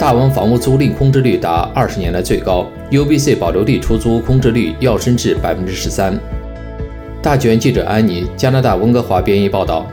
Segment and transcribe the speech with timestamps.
[0.00, 6.18] 大温房屋租赁空置率达二十年来最高，UBC 保留地出租空置率跃升至百分之十三。
[7.22, 9.86] 大纪元记者安妮，加拿大温哥华编译报道。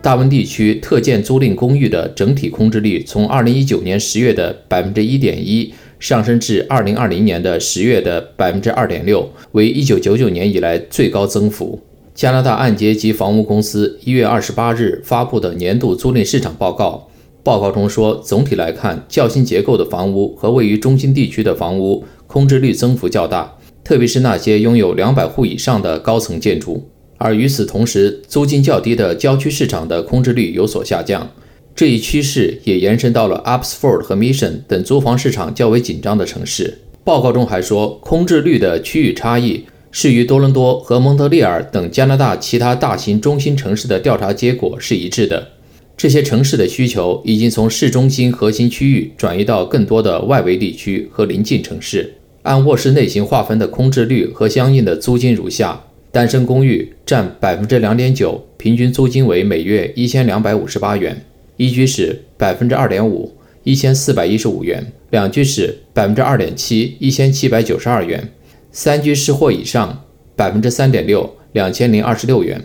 [0.00, 11.78] 大温地区特建租赁公寓的整体空置率从二零一九年十月的百分之一点一上升至二零二零年的十月的百分之二点六，为一九九九年以来最高增幅。
[12.14, 17.08] 加拿大按揭及房屋公司一月二十八日发布的年度租赁市场报告，
[17.46, 23.56] 报告中说，总体来看，较新结构的房屋和位于中心地区的房屋空置率增幅较大。
[23.84, 31.30] 特别是那些拥有两百户以上的高层建筑，而与此同时，租金较低的郊区市场的空置率有所下降。
[31.72, 36.78] 这一趋势也延伸到了 Upsford 和 Mission 等租房市场较为紧张的城市。
[37.04, 45.50] 报告中还说，空置率的区域差异是与多伦多和蒙特利尔等加拿大其他大型中心城市的调查结果是一致的。
[45.96, 52.12] 这些城市的需求已经从市中心核心区域转移到更多的外围地区和邻近城市。
[52.42, 61.14] 按卧室类型划分的空置率和相应的租金如下：单身公寓占百分之两点九，平均租金为每月一千两百五十八元；
[61.56, 64.78] 一居室百分之二点五，一千四百一十五元；
[65.10, 68.20] 两居室百分之二点七，一千七百九十二元；
[68.70, 70.04] 三居室或以上
[70.36, 72.62] 百分之三点六，两千零二十六元。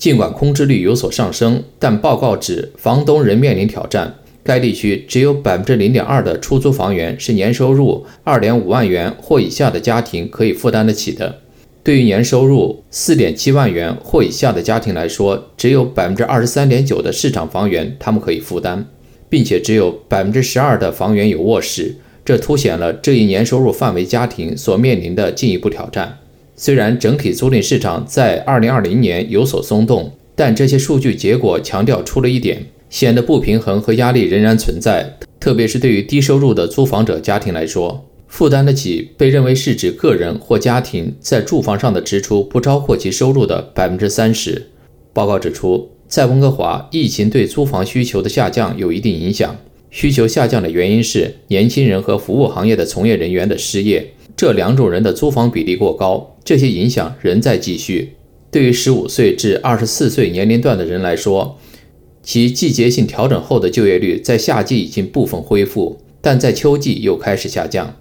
[0.00, 4.14] 尽管空置率有所上升，但报告指房东仍面临挑战。
[4.42, 11.40] 该地区只有百分之零点二的出租房源是年收入二点五万元或以下的家庭可以负担得起的。
[11.84, 18.86] 对于年收入四点七万元或以下的家庭来说，只有百分之二十三点九的市场房源他们可以负担，
[19.28, 21.96] 并且只有百分之十二的房源有卧室。
[22.24, 26.19] 这凸显了这一年收入范围家庭所面临的进一步挑战。
[26.62, 32.66] 虽然整体租赁市场在二零二零年有所松动，但这些数据结果强调出了一点。
[32.90, 44.66] 显得不平衡和压力仍然存在，特别是对于低收入的租房者家庭来说，负担得起被认为是指个人或家庭在住房上的支出不超过其收入的百分之三十。
[45.14, 49.56] 报告指出，在温哥华，疫情对租房需求的下降有一定影响。
[49.90, 58.12] 需求下降的原因是年轻人和服务行业的从业人员的失业，这两种人的租房比例过高，这些影响仍在继续。
[58.50, 61.58] 对于十五岁至二十四岁年龄段的人来说，
[62.22, 67.94] 其季节性调整后的就业率在夏季已经部分恢复，但在秋季又开始下降。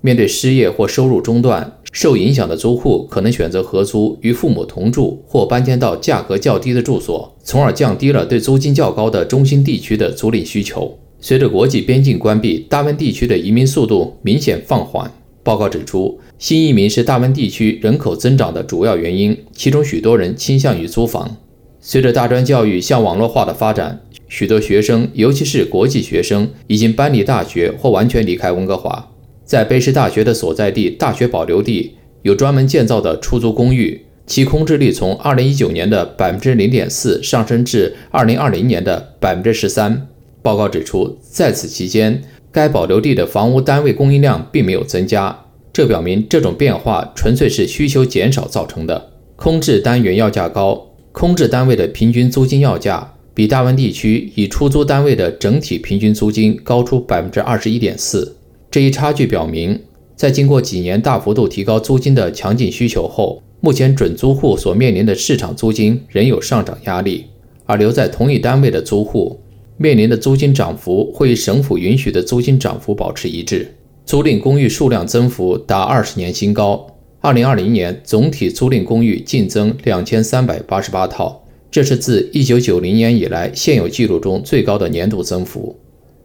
[0.00, 10.96] 面对失业或收入中断，受影响的租户可能选择合租、与父母同住或搬迁到价格较低的住所，从而降低了对租金较高的中心地区的租赁需求。
[11.20, 15.10] 随着国际边境关闭，大温地区的移民速度明显放缓。
[15.46, 21.36] 报告指出，新移民是大温地区人口增长的主要原因，其中许多人倾向于租房。
[21.80, 29.12] 随着大专教育向网络化的发展，许多学生，尤其是国际学生，已经搬离大学或完全离开温哥华。
[29.44, 31.92] 在卑诗大学的所在地大学保留地，
[32.22, 40.08] 有专门建造的出租公寓，其空置率从2019年的百分之零点四上升至2020年的百分之十三。
[40.42, 42.22] 报告指出，在此期间，
[42.56, 45.44] 该保留地的房屋单位供应量并没有增加，
[45.74, 49.10] 这表明这种变化纯粹是需求减少造成的。
[49.36, 50.86] 空置单元要价高。
[51.12, 58.36] 空置单位的平均租金要价比大温地区以出租单位的整体平均租金高出百分之二十一点四。
[58.70, 59.78] 这一差距表明，
[60.14, 67.26] 在经过几年大幅度提高租金的强劲需求后，目前准租户所面临的市场租金仍有上涨压力，
[67.66, 69.40] 而留在同一单位的租户
[69.76, 73.74] 面临的租金涨幅会与省府允许的租金涨幅保持一致。
[74.04, 76.86] 租赁公寓数量增幅达二十年新高。
[77.20, 85.76] 二零二零年总体租赁公寓净增两千三百八十八套，这是自一九九零年以来现有记录中最高的年度增幅。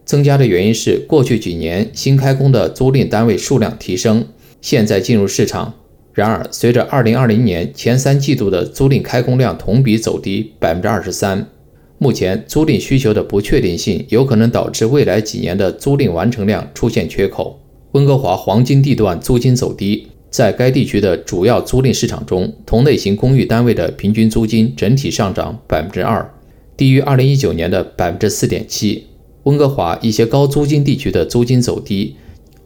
[0.04, 4.26] 增加的原因是过去几年新开工的租赁单位数量提升，
[4.60, 5.74] 现在进入市场。
[6.12, 11.48] 然而，随着二零二零年前三季度的租赁开工量同比走低百分之二十三，
[12.02, 17.60] 目前租赁需求的不确定性有可能导致未来几年的租赁完成量出现缺口。
[17.92, 20.08] 温哥华黄金地段租金走低。
[20.28, 26.28] 在该地区的主要租赁市场中，同类型公寓单位的平均租金整体上涨百分之二，
[26.74, 29.06] 低于二零一九年的百分之四点七。
[29.42, 32.16] 温哥华一些高租金地区的租金走低，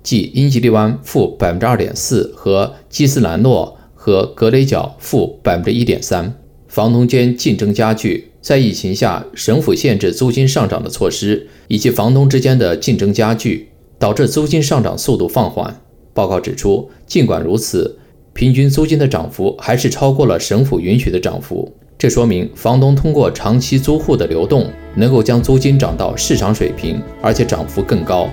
[0.02, 6.32] 即英吉利湾负百分之二点四和基斯兰诺和格雷角负百分之一点三。
[6.76, 15.80] 房东间竞争加剧，在疫情下，省府限制租金上涨的措施以及房东之间的竞争加剧，导致租金上涨速度放缓。
[16.12, 17.98] 报告指出，尽管如此，
[18.34, 21.74] 平均租金的涨幅还是超过了省府允许的涨幅。
[21.96, 28.28] 这说明房东通过长期租户的流动，能够将租金涨到市场水平，而且涨幅更高。